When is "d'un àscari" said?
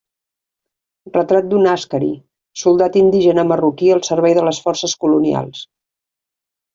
1.49-2.07